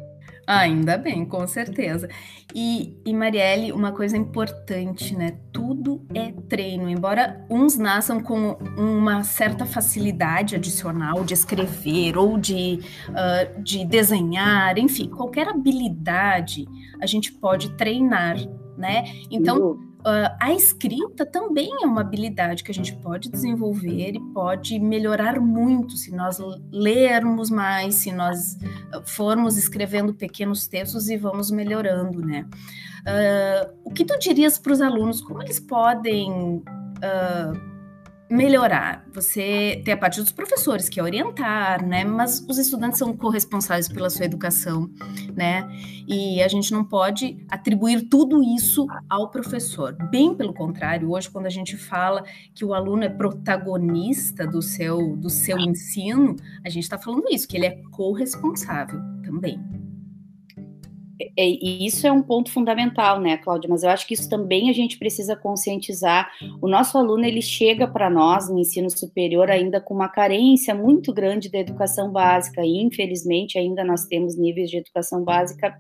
Ainda 0.49 0.97
bem, 0.97 1.27
com 1.27 1.47
certeza. 1.47 2.09
E, 2.55 2.97
e 3.05 3.13
Marielle, 3.13 3.71
uma 3.71 3.93
coisa 3.93 4.17
importante, 4.17 5.15
né? 5.15 5.37
Tudo 5.53 6.07
é 6.15 6.33
treino. 6.49 6.89
Embora 6.89 7.45
uns 7.51 7.77
nasçam 7.77 8.19
com 8.19 8.53
uma 8.79 9.23
certa 9.25 9.67
facilidade 9.67 10.57
adicional 10.57 11.23
de 11.23 11.35
escrever 11.35 12.17
ou 12.17 12.39
de, 12.39 12.81
uh, 13.11 13.63
de 13.63 13.85
desenhar, 13.85 14.79
enfim, 14.79 15.11
qualquer 15.11 15.49
habilidade 15.49 16.67
a 16.99 17.05
gente 17.05 17.31
pode 17.31 17.77
treinar, 17.77 18.39
né? 18.79 19.05
Então, 19.31 19.79
Uh, 20.01 20.31
a 20.41 20.53
escrita 20.53 21.27
também 21.27 21.71
é 21.83 21.87
uma 21.87 22.03
habilidade 22.03 22.63
que 22.63 22.71
a 22.71 22.75
gente 22.75 22.95
pode 22.97 23.29
desenvolver 23.29 24.15
e 24.15 24.21
pode 24.33 24.79
melhorar 24.79 25.41
muito 25.41 25.97
se 25.97 26.15
nós 26.15 26.39
lermos 26.71 27.51
mais, 27.51 27.97
se 27.97 28.13
nós 28.13 28.57
formos 29.05 29.57
escrevendo 29.57 30.15
pequenos 30.15 30.69
textos 30.69 31.09
e 31.09 31.17
vamos 31.17 31.51
melhorando, 31.51 32.25
né? 32.25 32.47
Uh, 33.01 33.75
o 33.85 33.91
que 33.91 34.05
tu 34.05 34.19
dirias 34.19 34.59
para 34.59 34.73
os 34.73 34.81
alunos? 34.81 35.21
Como 35.21 35.43
eles 35.43 35.59
podem 35.59 36.63
uh, 36.63 37.68
melhorar. 38.31 39.05
Você 39.13 39.81
tem 39.85 39.95
a 39.95 39.97
parte 39.97 40.21
dos 40.21 40.33
professores, 40.33 40.89
que 40.89 41.01
é 41.01 41.03
orientar, 41.03 41.85
né? 41.87 42.05
Mas 42.05 42.45
os 42.49 42.59
estudantes 42.59 42.99
são 42.99 43.17
corresponsáveis 43.17 43.89
pela 43.89 44.11
sua 44.11 44.25
educação, 44.25 44.91
né? 45.35 45.69
E 46.07 46.43
a 46.43 46.49
gente 46.49 46.73
não 46.73 46.85
pode 46.85 47.39
atribuir 47.49 48.09
tudo 48.09 48.43
isso 48.43 48.87
ao 49.09 49.31
professor. 49.31 49.97
Bem 50.11 50.35
pelo 50.35 50.53
contrário, 50.53 51.11
hoje 51.11 51.31
quando 51.31 51.47
a 51.47 51.51
gente 51.51 51.77
fala 51.77 52.25
que 52.55 52.65
o 52.65 52.75
aluno 52.75 53.05
é 53.05 53.09
protagonista 53.09 54.47
do 54.47 54.61
seu 54.61 55.17
do 55.17 55.31
seu 55.31 55.59
ensino, 55.59 56.37
a 56.65 56.69
gente 56.69 56.85
está 56.85 56.99
falando 56.99 57.27
isso, 57.31 57.49
que 57.49 57.57
ele 57.57 57.67
é 57.67 57.83
corresponsável 57.91 59.01
também. 59.23 59.78
É, 61.37 61.49
e 61.49 61.85
isso 61.85 62.07
é 62.07 62.13
um 62.13 62.23
ponto 62.23 62.51
fundamental, 62.51 63.21
né, 63.21 63.37
Cláudia? 63.39 63.69
Mas 63.69 63.83
eu 63.83 63.91
acho 63.91 64.07
que 64.07 64.15
isso 64.15 64.29
também 64.29 64.71
a 64.71 64.73
gente 64.73 64.99
precisa 64.99 65.35
conscientizar. 65.35 66.31
O 66.63 66.69
nosso 66.69 66.97
aluno 66.97 67.25
ele 67.25 67.43
chega 67.43 67.89
para 67.89 68.09
nós 68.09 68.49
no 68.49 68.59
ensino 68.59 68.89
superior 68.89 69.51
ainda 69.51 69.81
com 69.81 69.95
uma 69.95 70.09
carência 70.09 70.75
muito 70.75 71.13
grande 71.13 71.51
da 71.51 71.59
educação 71.59 72.13
básica 72.13 72.65
e 72.65 72.81
infelizmente 72.81 73.59
ainda 73.59 73.85
nós 73.85 74.07
temos 74.07 74.37
níveis 74.37 74.71
de 74.71 74.77
educação 74.77 75.25
básica 75.25 75.77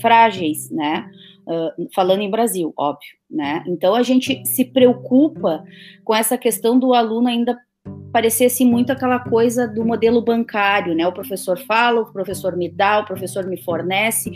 frágeis, 0.00 0.70
né? 0.70 1.10
Uh, 1.46 1.88
falando 1.94 2.20
em 2.20 2.30
Brasil, 2.30 2.72
óbvio, 2.76 3.16
né? 3.30 3.64
Então 3.66 3.94
a 3.94 4.02
gente 4.02 4.44
se 4.46 4.64
preocupa 4.64 5.64
com 6.04 6.14
essa 6.14 6.38
questão 6.38 6.78
do 6.78 6.94
aluno 6.94 7.28
ainda 7.28 7.58
parecesse 8.12 8.64
muito 8.64 8.90
aquela 8.90 9.18
coisa 9.18 9.66
do 9.66 9.84
modelo 9.84 10.22
bancário, 10.22 10.94
né? 10.94 11.06
O 11.06 11.12
professor 11.12 11.58
fala, 11.58 12.00
o 12.00 12.12
professor 12.12 12.56
me 12.56 12.68
dá, 12.68 13.00
o 13.00 13.06
professor 13.06 13.46
me 13.46 13.56
fornece. 13.62 14.30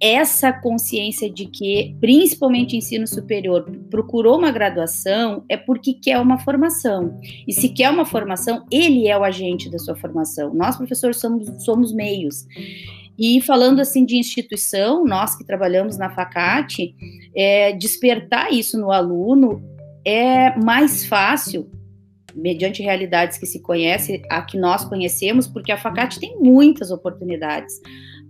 Essa 0.00 0.52
consciência 0.52 1.30
de 1.30 1.46
que, 1.46 1.96
principalmente 2.00 2.76
ensino 2.76 3.06
superior, 3.06 3.64
procurou 3.90 4.36
uma 4.36 4.50
graduação 4.50 5.44
é 5.48 5.56
porque 5.56 5.94
quer 5.94 6.18
uma 6.20 6.38
formação. 6.38 7.18
E 7.46 7.52
se 7.52 7.70
quer 7.70 7.90
uma 7.90 8.04
formação, 8.04 8.66
ele 8.70 9.08
é 9.08 9.16
o 9.16 9.24
agente 9.24 9.70
da 9.70 9.78
sua 9.78 9.96
formação. 9.96 10.52
Nós, 10.52 10.76
professores, 10.76 11.16
somos, 11.16 11.64
somos 11.64 11.94
meios. 11.94 12.46
E 13.18 13.40
falando 13.40 13.80
assim 13.80 14.04
de 14.04 14.16
instituição, 14.16 15.04
nós 15.04 15.34
que 15.34 15.44
trabalhamos 15.44 15.96
na 15.96 16.10
FACAT, 16.10 16.94
é, 17.34 17.72
despertar 17.72 18.52
isso 18.52 18.78
no 18.78 18.92
aluno 18.92 19.62
é 20.04 20.54
mais 20.58 21.06
fácil 21.06 21.70
mediante 22.34 22.82
realidades 22.82 23.38
que 23.38 23.46
se 23.46 23.62
conhece, 23.62 24.22
a 24.28 24.42
que 24.42 24.58
nós 24.58 24.84
conhecemos, 24.84 25.46
porque 25.46 25.72
a 25.72 25.78
FACAT 25.78 26.20
tem 26.20 26.38
muitas 26.38 26.90
oportunidades 26.90 27.80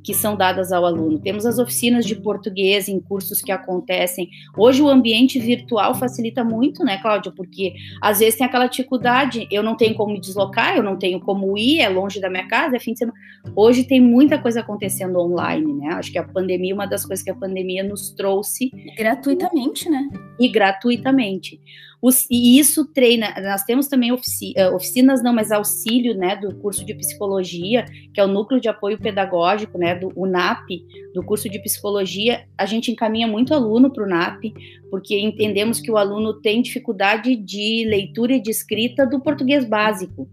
que 0.07 0.15
são 0.15 0.37
dadas 0.37 0.71
ao 0.71 0.87
aluno. 0.87 1.19
Temos 1.19 1.45
as 1.45 1.59
oficinas 1.59 2.07
de 2.07 2.15
português 2.15 2.87
em 2.87 3.01
cursos 3.01 3.43
que 3.43 3.51
acontecem. 3.51 4.31
Hoje 4.57 4.81
o 4.81 4.89
ambiente 4.89 5.37
virtual 5.41 5.97
facilita 5.97 6.45
muito, 6.45 6.85
né, 6.85 6.99
Cláudia? 6.99 7.33
Porque 7.33 7.75
às 8.01 8.21
vezes 8.21 8.37
tem 8.37 8.47
aquela 8.47 8.69
dificuldade, 8.69 9.49
eu 9.51 9.65
não 9.65 9.77
tenho 9.77 9.97
como 9.97 10.13
me 10.13 10.21
deslocar, 10.21 10.77
eu 10.77 10.83
não 10.85 10.97
tenho 10.97 11.19
como 11.19 11.59
ir, 11.59 11.81
é 11.81 11.89
longe 11.89 12.21
da 12.21 12.31
minha 12.31 12.47
casa, 12.47 12.77
é 12.77 12.79
fim 12.79 12.93
de 12.93 13.01
semana. 13.01 13.19
Hoje 13.57 13.83
tem 13.83 14.01
muita 14.01 14.39
coisa 14.39 14.61
acontecendo 14.61 15.19
online, 15.19 15.73
né? 15.73 15.89
Acho 15.95 16.13
que 16.13 16.19
a 16.19 16.23
pandemia, 16.25 16.73
uma 16.73 16.87
das 16.87 17.05
coisas 17.05 17.25
que 17.25 17.31
a 17.33 17.35
pandemia 17.35 17.83
nos 17.83 18.11
trouxe. 18.11 18.71
Gratuitamente, 18.97 19.91
né? 19.91 20.09
E 20.39 20.49
gratuitamente. 20.49 21.61
Os, 22.01 22.27
e 22.31 22.59
isso 22.59 22.85
treina. 22.93 23.35
Nós 23.41 23.65
temos 23.65 23.89
também 23.89 24.13
ofici, 24.13 24.53
eh, 24.57 24.71
oficinas, 24.71 25.23
não, 25.23 25.33
mas 25.33 25.51
auxílio, 25.51 26.15
né, 26.15 26.37
do 26.37 26.55
curso 26.57 26.85
de 26.85 26.95
psicologia, 26.95 27.85
que 28.13 28.21
é 28.21 28.25
o 28.25 28.29
núcleo 28.29 28.61
de 28.61 28.69
apoio 28.69 28.99
pedagógico, 28.99 29.79
né, 29.79 29.95
do 29.95 30.13
UNAP, 30.15 30.69
do 31.15 31.23
curso 31.25 31.49
de 31.49 31.59
psicologia. 31.59 32.45
A 32.57 32.67
gente 32.67 32.91
encaminha 32.91 33.27
muito 33.27 33.55
aluno 33.55 33.91
para 33.91 34.03
o 34.03 34.07
UNAP, 34.07 34.53
porque 34.91 35.19
entendemos 35.19 35.81
que 35.81 35.91
o 35.91 35.97
aluno 35.97 36.35
tem 36.35 36.63
dificuldade 36.63 37.35
de 37.35 37.85
leitura 37.89 38.35
e 38.35 38.41
de 38.41 38.51
escrita 38.51 39.07
do 39.07 39.21
português 39.21 39.65
básico. 39.65 40.29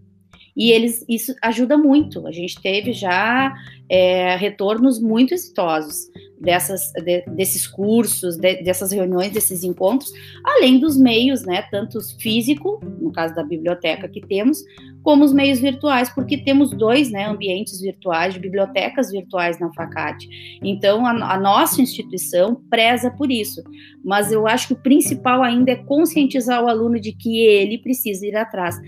E 0.55 0.71
eles 0.71 1.03
isso 1.09 1.33
ajuda 1.41 1.77
muito. 1.77 2.27
A 2.27 2.31
gente 2.31 2.61
teve 2.61 2.93
já 2.93 3.53
é, 3.93 4.35
retornos 4.37 4.99
muito 4.99 5.35
exitosos 5.35 6.09
dessas, 6.41 6.91
de, 6.93 7.21
desses 7.27 7.67
cursos, 7.67 8.37
de, 8.37 8.63
dessas 8.63 8.91
reuniões, 8.91 9.31
desses 9.31 9.63
encontros, 9.63 10.11
além 10.43 10.79
dos 10.79 10.97
meios, 10.97 11.43
né, 11.43 11.61
tanto 11.69 11.99
físico, 12.19 12.81
no 12.99 13.11
caso 13.11 13.35
da 13.35 13.43
biblioteca 13.43 14.09
que 14.09 14.19
temos, 14.19 14.63
como 15.03 15.23
os 15.25 15.33
meios 15.33 15.59
virtuais, 15.59 16.09
porque 16.09 16.37
temos 16.37 16.71
dois 16.71 17.11
né, 17.11 17.27
ambientes 17.27 17.79
virtuais, 17.81 18.37
bibliotecas 18.37 19.11
virtuais 19.11 19.59
na 19.59 19.71
FACAT. 19.73 20.27
Então, 20.63 21.05
a, 21.05 21.33
a, 21.33 21.39
nossa 21.39 21.81
instituição 21.81 22.55
preza 22.69 23.11
por 23.11 23.29
isso, 23.29 23.61
mas 24.03 24.31
eu 24.31 24.47
acho 24.47 24.67
que 24.67 24.73
o 24.73 24.81
principal 24.81 25.43
ainda 25.43 25.71
é 25.71 25.75
conscientizar 25.75 26.63
o 26.63 26.69
aluno 26.69 26.99
de 26.99 27.11
que 27.11 27.45
ele 27.45 27.77
precisa 27.77 28.25
ir 28.25 28.35
atrás. 28.35 28.79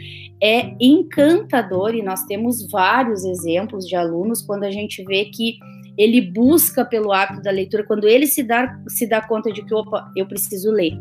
É 0.41 0.73
encantador, 0.79 1.93
e 1.93 2.01
nós 2.01 2.23
temos 2.23 2.69
vários 2.69 3.25
exemplos 3.25 3.85
de 3.85 3.95
alunos, 3.95 4.41
quando 4.41 4.63
a 4.63 4.71
gente 4.71 4.94
vê 5.03 5.25
que 5.25 5.57
ele 5.97 6.21
busca 6.21 6.83
pelo 6.83 7.11
hábito 7.11 7.41
da 7.41 7.51
leitura, 7.51 7.83
quando 7.83 8.07
ele 8.07 8.27
se 8.27 8.43
dá, 8.43 8.77
se 8.87 9.07
dá 9.07 9.21
conta 9.21 9.51
de 9.51 9.63
que, 9.63 9.73
opa, 9.73 10.11
eu 10.15 10.27
preciso 10.27 10.71
ler. 10.71 10.99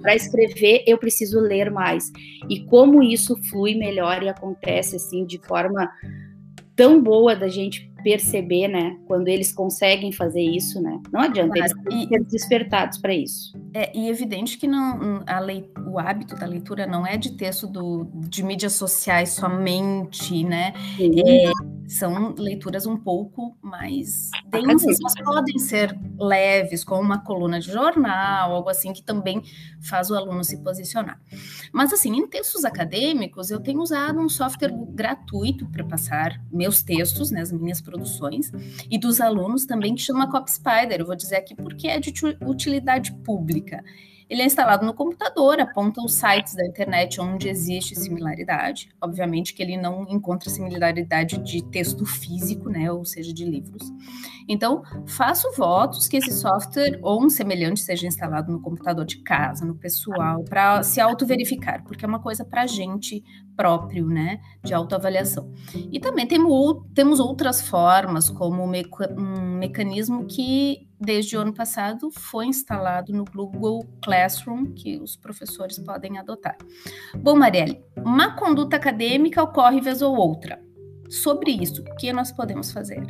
Para 0.00 0.16
escrever, 0.16 0.82
eu 0.86 0.98
preciso 0.98 1.38
ler 1.38 1.70
mais. 1.70 2.10
E 2.48 2.60
como 2.64 3.02
isso 3.02 3.36
flui 3.48 3.76
melhor 3.76 4.22
e 4.22 4.28
acontece 4.28 4.96
assim 4.96 5.24
de 5.24 5.38
forma 5.38 5.88
tão 6.74 7.00
boa 7.00 7.36
da 7.36 7.48
gente 7.48 7.92
perceber, 8.02 8.66
né, 8.66 8.98
quando 9.06 9.28
eles 9.28 9.52
conseguem 9.52 10.10
fazer 10.10 10.42
isso, 10.42 10.80
né? 10.82 11.00
Não 11.12 11.20
adianta, 11.20 11.54
claro. 11.54 11.72
eles 11.72 12.08
têm 12.08 12.08
que 12.08 12.08
ser 12.08 12.24
despertados 12.24 12.98
para 12.98 13.14
isso. 13.14 13.52
É, 13.72 13.96
e 13.96 14.08
evidente 14.08 14.58
que 14.58 14.66
não, 14.66 15.22
a 15.26 15.38
lei, 15.38 15.70
o 15.86 15.98
hábito 15.98 16.34
da 16.34 16.46
leitura 16.46 16.86
não 16.86 17.06
é 17.06 17.16
de 17.16 17.36
texto 17.36 17.66
do, 17.66 18.10
de 18.28 18.42
mídias 18.42 18.72
sociais 18.72 19.30
somente, 19.30 20.42
né? 20.42 20.72
É, 20.98 21.52
são 21.92 22.34
leituras 22.36 22.86
um 22.86 22.96
pouco 22.96 23.56
mais 23.60 24.30
densas, 24.46 24.98
mas 25.00 25.14
podem 25.22 25.58
ser 25.58 25.98
leves, 26.18 26.84
como 26.84 27.02
uma 27.02 27.18
coluna 27.18 27.60
de 27.60 27.70
jornal, 27.70 28.52
algo 28.52 28.68
assim 28.68 28.92
que 28.92 29.02
também 29.02 29.42
faz 29.80 30.10
o 30.10 30.14
aluno 30.14 30.42
se 30.42 30.58
posicionar. 30.62 31.20
Mas 31.72 31.92
assim, 31.92 32.16
em 32.16 32.26
textos 32.26 32.64
acadêmicos, 32.64 33.50
eu 33.50 33.60
tenho 33.60 33.80
usado 33.80 34.18
um 34.18 34.28
software 34.28 34.72
gratuito 34.90 35.66
para 35.66 35.84
passar 35.84 36.40
meus 36.50 36.82
textos, 36.82 37.30
né, 37.30 37.40
as 37.40 37.52
minhas 37.52 37.80
produções, 37.80 38.50
e 38.90 38.98
dos 38.98 39.20
alunos 39.20 39.66
também, 39.66 39.94
que 39.94 40.02
chama 40.02 40.30
CopSpider. 40.30 41.00
Eu 41.00 41.06
vou 41.06 41.16
dizer 41.16 41.36
aqui 41.36 41.54
porque 41.54 41.88
é 41.88 41.98
de 41.98 42.12
utilidade 42.46 43.12
pública. 43.12 43.82
Ele 44.32 44.40
é 44.40 44.46
instalado 44.46 44.86
no 44.86 44.94
computador, 44.94 45.60
aponta 45.60 46.00
os 46.02 46.14
sites 46.14 46.54
da 46.54 46.64
internet 46.66 47.20
onde 47.20 47.50
existe 47.50 47.94
similaridade. 47.94 48.88
Obviamente 48.98 49.52
que 49.52 49.62
ele 49.62 49.76
não 49.76 50.06
encontra 50.08 50.48
similaridade 50.48 51.36
de 51.36 51.62
texto 51.62 52.06
físico, 52.06 52.70
né, 52.70 52.90
ou 52.90 53.04
seja, 53.04 53.30
de 53.30 53.44
livros. 53.44 53.92
Então, 54.48 54.82
faço 55.06 55.52
votos 55.54 56.08
que 56.08 56.16
esse 56.16 56.32
software 56.32 56.98
ou 57.02 57.22
um 57.22 57.28
semelhante 57.28 57.80
seja 57.80 58.06
instalado 58.06 58.50
no 58.50 58.58
computador 58.58 59.04
de 59.04 59.18
casa, 59.18 59.66
no 59.66 59.74
pessoal, 59.74 60.42
para 60.44 60.82
se 60.82 60.98
auto-verificar, 60.98 61.84
porque 61.84 62.02
é 62.02 62.08
uma 62.08 62.18
coisa 62.18 62.42
para 62.42 62.62
a 62.62 62.66
gente, 62.66 63.22
próprio, 63.62 64.08
né, 64.08 64.40
de 64.64 64.74
autoavaliação. 64.74 65.52
E 65.92 66.00
também 66.00 66.26
temos, 66.26 66.82
temos 66.92 67.20
outras 67.20 67.62
formas, 67.62 68.28
como 68.28 68.64
um 68.64 69.56
mecanismo 69.56 70.26
que 70.26 70.88
desde 70.98 71.36
o 71.36 71.40
ano 71.40 71.54
passado 71.54 72.10
foi 72.10 72.46
instalado 72.46 73.12
no 73.12 73.24
Google 73.24 73.86
Classroom, 74.02 74.72
que 74.72 74.98
os 74.98 75.14
professores 75.14 75.78
podem 75.78 76.18
adotar. 76.18 76.56
Bom, 77.16 77.36
Marielle, 77.36 77.80
uma 77.96 78.34
conduta 78.34 78.74
acadêmica 78.74 79.40
ocorre 79.40 79.80
vez 79.80 80.02
ou 80.02 80.16
outra. 80.16 80.60
Sobre 81.08 81.52
isso, 81.52 81.82
o 81.82 81.96
que 81.96 82.12
nós 82.12 82.32
podemos 82.32 82.72
fazer? 82.72 83.06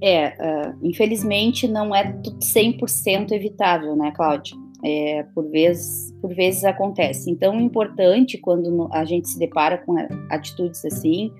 É, 0.00 0.28
uh, 0.28 0.78
infelizmente 0.82 1.66
não 1.66 1.92
é 1.92 2.12
100% 2.12 3.32
evitável, 3.32 3.96
né, 3.96 4.12
Cláudia? 4.12 4.56
É, 4.84 5.24
por, 5.34 5.50
vezes, 5.50 6.12
por 6.20 6.32
vezes 6.32 6.64
acontece. 6.64 7.30
Então, 7.30 7.54
é 7.54 7.60
importante 7.60 8.38
quando 8.38 8.88
a 8.92 9.04
gente 9.04 9.28
se 9.28 9.38
depara 9.38 9.78
com 9.78 9.96
atitudes 10.30 10.84
assim, 10.84 11.32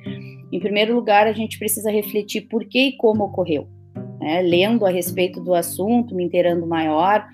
em 0.50 0.59
primeiro 0.59 0.95
lugar, 0.95 1.26
a 1.26 1.33
gente 1.33 1.59
precisa 1.59 1.90
refletir 1.90 2.42
por 2.42 2.64
que 2.64 2.88
e 2.88 2.97
como 2.97 3.25
ocorreu. 3.25 3.68
Né? 4.18 4.42
Lendo 4.42 4.85
a 4.85 4.90
respeito 4.90 5.40
do 5.40 5.54
assunto, 5.54 6.14
me 6.14 6.25
inteirando 6.25 6.66
maior, 6.66 7.25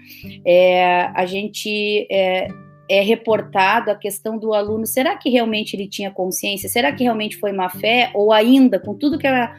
é, 0.44 1.10
a 1.14 1.24
gente 1.24 2.06
é, 2.10 2.48
é 2.88 3.00
reportado 3.00 3.90
a 3.90 3.94
questão 3.94 4.38
do 4.38 4.52
aluno: 4.52 4.86
será 4.86 5.16
que 5.16 5.30
realmente 5.30 5.74
ele 5.74 5.88
tinha 5.88 6.10
consciência? 6.10 6.68
Será 6.68 6.92
que 6.92 7.02
realmente 7.02 7.36
foi 7.36 7.52
má 7.52 7.68
fé? 7.68 8.10
Ou 8.14 8.32
ainda, 8.32 8.78
com 8.78 8.94
tudo 8.94 9.18
que 9.18 9.26
a 9.26 9.54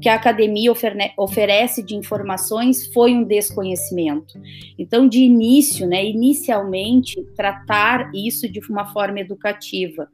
que 0.00 0.08
a 0.08 0.14
academia 0.14 0.70
oferece 1.16 1.82
de 1.82 1.96
informações 1.96 2.86
foi 2.92 3.12
um 3.12 3.24
desconhecimento. 3.24 4.38
Então, 4.78 5.08
de 5.08 5.20
início, 5.20 5.86
né, 5.86 6.04
inicialmente, 6.04 7.22
tratar 7.34 8.10
isso 8.14 8.48
de 8.48 8.60
uma 8.68 8.92
forma 8.92 9.20
educativa. 9.20 10.08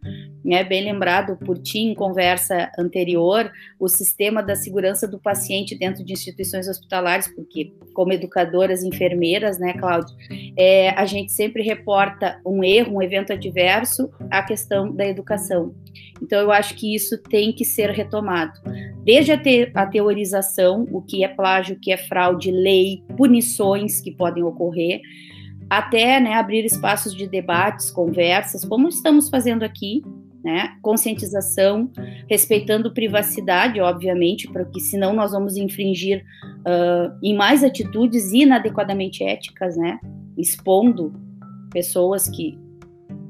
Né, 0.44 0.62
bem 0.62 0.84
lembrado 0.84 1.36
por 1.38 1.58
ti 1.58 1.78
em 1.78 1.94
conversa 1.94 2.70
anterior, 2.78 3.50
o 3.80 3.88
sistema 3.88 4.42
da 4.42 4.54
segurança 4.54 5.08
do 5.08 5.18
paciente 5.18 5.74
dentro 5.74 6.04
de 6.04 6.12
instituições 6.12 6.68
hospitalares, 6.68 7.28
porque 7.34 7.72
como 7.94 8.12
educadoras, 8.12 8.82
enfermeiras, 8.82 9.58
né, 9.58 9.72
Cláudia, 9.72 10.14
é, 10.56 10.90
a 10.90 11.06
gente 11.06 11.32
sempre 11.32 11.62
reporta 11.62 12.40
um 12.44 12.53
erro, 12.62 12.96
um 12.96 13.02
evento 13.02 13.32
adverso, 13.32 14.10
a 14.30 14.42
questão 14.42 14.94
da 14.94 15.06
educação. 15.06 15.74
Então, 16.22 16.40
eu 16.40 16.52
acho 16.52 16.74
que 16.74 16.94
isso 16.94 17.18
tem 17.18 17.52
que 17.52 17.64
ser 17.64 17.90
retomado. 17.90 18.60
Desde 19.02 19.32
a, 19.32 19.38
te 19.38 19.70
a 19.74 19.86
teorização, 19.86 20.86
o 20.92 21.02
que 21.02 21.24
é 21.24 21.28
plágio, 21.28 21.76
o 21.76 21.80
que 21.80 21.90
é 21.92 21.96
fraude, 21.96 22.50
lei, 22.50 23.02
punições 23.16 24.00
que 24.00 24.12
podem 24.12 24.42
ocorrer, 24.42 25.00
até 25.68 26.20
né, 26.20 26.34
abrir 26.34 26.64
espaços 26.64 27.14
de 27.14 27.26
debates, 27.26 27.90
conversas, 27.90 28.64
como 28.64 28.88
estamos 28.88 29.28
fazendo 29.28 29.64
aqui, 29.64 30.02
né? 30.44 30.76
Conscientização, 30.82 31.90
respeitando 32.28 32.92
privacidade, 32.92 33.80
obviamente, 33.80 34.46
porque 34.52 34.78
senão 34.78 35.14
nós 35.14 35.32
vamos 35.32 35.56
infringir 35.56 36.22
uh, 36.60 37.18
em 37.22 37.34
mais 37.34 37.64
atitudes 37.64 38.30
inadequadamente 38.30 39.24
éticas, 39.24 39.74
né? 39.74 39.98
Expondo 40.36 41.14
pessoas 41.74 42.28
que 42.30 42.58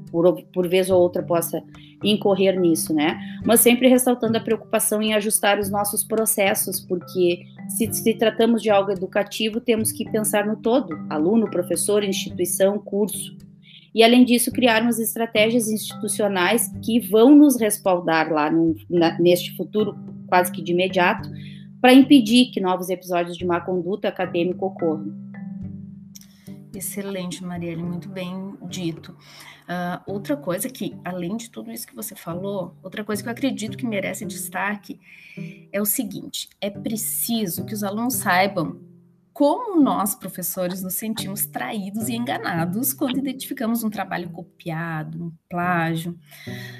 por, 0.09 0.41
por 0.53 0.69
vez 0.69 0.89
ou 0.89 1.01
outra 1.01 1.21
possa 1.21 1.61
incorrer 2.01 2.57
nisso, 2.57 2.93
né? 2.93 3.19
Mas 3.43 3.59
sempre 3.59 3.89
ressaltando 3.89 4.37
a 4.37 4.41
preocupação 4.41 5.01
em 5.01 5.13
ajustar 5.13 5.59
os 5.59 5.69
nossos 5.69 6.05
processos, 6.05 6.79
porque 6.79 7.43
se, 7.67 7.91
se 7.91 8.13
tratamos 8.13 8.61
de 8.61 8.69
algo 8.69 8.91
educativo, 8.91 9.59
temos 9.59 9.91
que 9.91 10.09
pensar 10.09 10.45
no 10.45 10.55
todo: 10.55 10.97
aluno, 11.09 11.51
professor, 11.51 12.03
instituição, 12.03 12.79
curso. 12.79 13.35
E 13.93 14.03
além 14.03 14.23
disso, 14.23 14.51
criarmos 14.51 14.99
estratégias 14.99 15.67
institucionais 15.69 16.71
que 16.83 16.99
vão 16.99 17.35
nos 17.35 17.59
respaldar 17.59 18.31
lá 18.31 18.51
no, 18.51 18.75
na, 18.89 19.19
neste 19.19 19.55
futuro 19.55 19.95
quase 20.27 20.51
que 20.51 20.61
de 20.61 20.71
imediato, 20.71 21.29
para 21.81 21.93
impedir 21.93 22.51
que 22.51 22.59
novos 22.59 22.89
episódios 22.89 23.37
de 23.37 23.45
má 23.45 23.61
conduta 23.61 24.07
acadêmica 24.07 24.65
ocorram. 24.65 25.24
Excelente, 26.77 27.43
Marielle, 27.43 27.81
muito 27.81 28.09
bem 28.09 28.55
dito. 28.63 29.11
Uh, 29.63 29.99
outra 30.05 30.37
coisa 30.37 30.69
que, 30.69 30.95
além 31.03 31.37
de 31.37 31.49
tudo 31.49 31.71
isso 31.71 31.87
que 31.87 31.95
você 31.95 32.15
falou, 32.15 32.75
outra 32.83 33.03
coisa 33.03 33.23
que 33.23 33.29
eu 33.29 33.31
acredito 33.31 33.77
que 33.77 33.85
merece 33.85 34.25
destaque 34.25 34.99
é 35.71 35.81
o 35.81 35.85
seguinte: 35.85 36.49
é 36.61 36.69
preciso 36.69 37.65
que 37.65 37.73
os 37.73 37.83
alunos 37.83 38.15
saibam 38.15 38.79
como 39.35 39.81
nós, 39.81 40.15
professores, 40.15 40.81
nos 40.81 40.93
sentimos 40.93 41.45
traídos 41.45 42.07
e 42.07 42.15
enganados 42.15 42.93
quando 42.93 43.17
identificamos 43.17 43.83
um 43.83 43.89
trabalho 43.89 44.29
copiado, 44.29 45.25
um 45.25 45.31
plágio. 45.49 46.17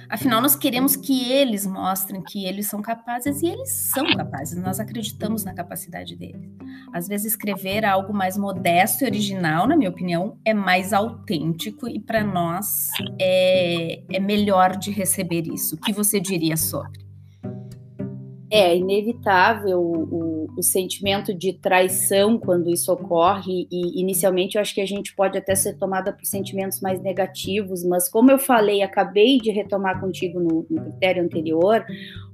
Afinal, 0.08 0.42
nós 0.42 0.56
queremos 0.56 0.96
que 0.96 1.34
eles 1.34 1.68
mostrem 1.68 2.24
que 2.24 2.46
eles 2.46 2.68
são 2.68 2.82
capazes 2.82 3.42
e 3.42 3.48
eles 3.48 3.70
são 3.94 4.06
capazes, 4.16 4.58
nós 4.58 4.80
acreditamos 4.80 5.44
na 5.44 5.54
capacidade 5.54 6.16
deles. 6.16 6.50
Às 6.94 7.10
vezes, 7.10 7.34
escrever 7.34 7.84
algo 7.84 8.14
mais 8.14 8.38
modesto 8.38 9.04
e 9.04 9.08
original, 9.08 9.68
na 9.68 9.76
minha 9.76 9.90
opinião, 9.90 10.40
é 10.46 10.54
mais 10.54 10.94
autêntico 10.94 11.90
e 11.90 12.00
para 12.00 12.24
nós 12.24 12.90
é, 13.20 14.02
é 14.10 14.20
melhor 14.22 14.78
de 14.78 14.92
receber 14.92 15.46
isso. 15.46 15.76
O 15.76 15.78
que 15.78 15.92
você 15.92 16.22
diria 16.22 16.56
sobre? 16.56 17.05
É 18.52 18.78
inevitável 18.78 19.82
o, 19.82 20.48
o, 20.56 20.62
sentimento 20.62 21.34
de 21.34 21.54
traição 21.54 22.38
quando 22.38 22.70
isso 22.70 22.92
ocorre, 22.94 23.68
e 23.72 24.00
inicialmente 24.00 24.56
eu 24.56 24.62
acho 24.62 24.74
que 24.74 24.82
a 24.82 24.86
gente 24.86 25.16
pode 25.16 25.36
até 25.36 25.56
ser 25.56 25.78
tomada 25.78 26.14
por 26.14 26.24
sentimentos 26.26 26.80
mais 26.80 27.02
negativos, 27.02 27.84
mas 27.84 28.08
como 28.08 28.30
eu 28.30 28.38
falei, 28.38 28.84
acabei 28.84 29.40
de 29.40 29.50
retomar 29.50 30.00
contigo 30.00 30.40
no, 30.40 30.66
no 30.70 30.92
critério 30.92 31.24
anterior, 31.24 31.84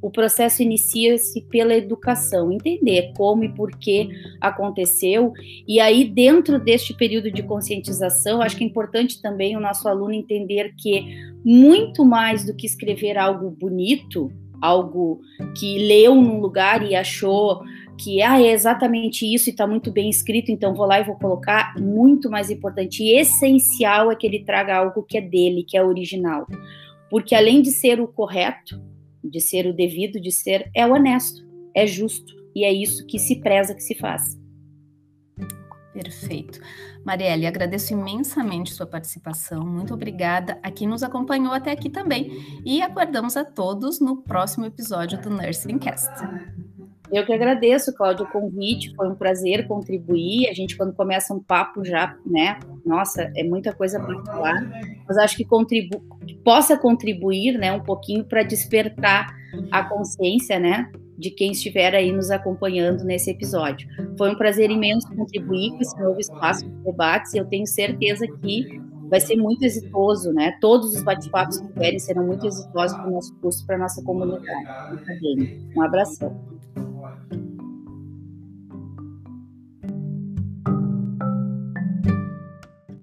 o 0.02 0.12
processo 0.12 0.62
inicia-se 0.62 1.42
pela 1.44 1.74
educação, 1.74 2.52
entender 2.52 3.14
como 3.16 3.46
e 3.46 3.50
por 3.50 3.72
que 3.72 4.10
aconteceu, 4.42 5.32
e 5.66 5.80
aí 5.80 6.04
dentro 6.04 6.60
deste 6.60 6.94
período 6.94 7.32
de 7.32 7.42
conscientização, 7.42 8.42
acho 8.42 8.58
que 8.58 8.66
é 8.66 8.68
importante 8.68 9.22
também 9.22 9.56
o 9.56 9.62
nosso 9.62 9.88
aluno 9.88 10.14
entender 10.14 10.74
que 10.78 11.06
muito 11.44 12.04
mais 12.04 12.46
do 12.46 12.54
que 12.54 12.66
escrever 12.66 13.18
algo 13.18 13.50
bonito, 13.50 14.30
algo 14.62 15.22
que 15.58 15.78
leu 15.80 16.16
num 16.16 16.40
lugar 16.40 16.84
e 16.84 16.96
achou 16.96 17.62
que 17.98 18.22
ah, 18.22 18.42
é 18.42 18.52
exatamente 18.52 19.32
isso 19.32 19.50
e 19.50 19.52
está 19.52 19.68
muito 19.68 19.92
bem 19.92 20.10
escrito, 20.10 20.52
então 20.52 20.74
vou 20.74 20.86
lá 20.86 21.00
e 21.00 21.04
vou 21.04 21.16
colocar. 21.16 21.76
Muito 21.80 22.30
mais 22.30 22.50
importante 22.50 23.04
e 23.04 23.20
essencial 23.20 24.12
é 24.12 24.16
que 24.16 24.26
ele 24.26 24.44
traga 24.44 24.78
algo 24.78 25.04
que 25.04 25.18
é 25.18 25.22
dele, 25.22 25.64
que 25.64 25.78
é 25.78 25.84
original. 25.84 26.48
Porque 27.10 27.36
além 27.36 27.62
de 27.62 27.72
ser 27.72 28.00
o 28.00 28.08
correto, 28.08 28.82
de 29.24 29.40
ser 29.40 29.68
o 29.68 29.74
devido, 29.74 30.20
de 30.20 30.32
ser, 30.32 30.70
é 30.76 30.86
honesto, 30.86 31.46
é 31.76 31.86
justo. 31.86 32.34
E 32.56 32.64
é 32.64 32.74
isso 32.74 33.06
que 33.06 33.20
se 33.20 33.38
preza 33.38 33.76
que 33.76 33.84
se 33.84 33.96
faz. 33.96 34.40
Perfeito. 35.94 36.60
Marielle, 37.06 37.48
agradeço 37.48 37.94
imensamente 37.94 38.74
sua 38.74 38.86
participação. 38.86 39.66
Muito 39.66 39.94
obrigada 39.94 40.60
a 40.62 40.70
quem 40.70 40.88
nos 40.88 41.04
acompanhou 41.04 41.54
até 41.54 41.72
aqui 41.72 41.90
também. 41.90 42.62
E 42.66 42.82
aguardamos 42.82 43.36
a 43.36 43.44
todos 43.44 44.00
no 44.00 44.18
próximo 44.18 44.66
episódio 44.66 45.20
do 45.22 45.30
Nursing 45.30 45.80
Cast. 45.80 46.12
Eu 47.12 47.26
que 47.26 47.34
agradeço, 47.34 47.94
Cláudio, 47.94 48.26
o 48.26 48.30
convite. 48.30 48.96
Foi 48.96 49.10
um 49.10 49.16
prazer 49.16 49.68
contribuir. 49.68 50.48
A 50.50 50.54
gente, 50.54 50.78
quando 50.78 50.94
começa 50.94 51.34
um 51.34 51.44
papo 51.44 51.84
já, 51.84 52.16
né? 52.26 52.58
Nossa, 52.86 53.30
é 53.36 53.44
muita 53.44 53.74
coisa 53.74 54.00
para 54.00 54.24
falar. 54.24 54.62
Mas 55.06 55.18
acho 55.18 55.36
que 55.36 55.44
contribu 55.44 56.02
possa 56.44 56.78
contribuir, 56.78 57.58
né, 57.58 57.72
um 57.72 57.82
pouquinho 57.82 58.24
para 58.24 58.44
despertar 58.44 59.28
a 59.70 59.84
consciência, 59.84 60.60
né, 60.60 60.90
de 61.22 61.30
quem 61.30 61.52
estiver 61.52 61.94
aí 61.94 62.12
nos 62.12 62.32
acompanhando 62.32 63.04
nesse 63.04 63.30
episódio. 63.30 63.88
Foi 64.18 64.32
um 64.32 64.36
prazer 64.36 64.72
imenso 64.72 65.08
contribuir 65.16 65.72
com 65.72 65.82
esse 65.82 65.98
novo 66.00 66.20
espaço 66.20 66.66
de 66.66 66.72
debates 66.84 67.34
e 67.34 67.38
eu 67.38 67.46
tenho 67.46 67.68
certeza 67.68 68.28
que 68.28 68.82
vai 69.08 69.20
ser 69.20 69.36
muito 69.36 69.64
exitoso, 69.64 70.34
né? 70.34 70.58
Todos 70.60 70.96
os 70.96 71.04
bate-papos 71.04 71.60
que 71.60 71.68
tiverem 71.68 72.00
serão 72.00 72.26
muito 72.26 72.48
exitosos 72.48 72.98
para 72.98 73.08
o 73.08 73.12
nosso 73.12 73.34
curso, 73.36 73.66
para 73.66 73.76
a 73.76 73.80
nossa 73.80 74.02
comunidade. 74.04 74.68
Um 75.76 75.82
abração. 75.82 76.42